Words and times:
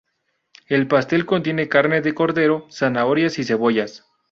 El 0.67 0.87
pastel 0.87 1.27
contiene 1.27 1.69
carne 1.69 2.01
de 2.01 2.15
cordero, 2.15 2.65
zanahorias 2.71 3.37
y 3.37 3.43
cebollas. 3.43 4.03